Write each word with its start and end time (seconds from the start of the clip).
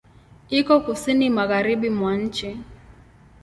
Iko 0.59 0.75
Kusini 0.85 1.25
magharibi 1.37 1.89
mwa 1.97 2.13
nchi. 2.23 2.49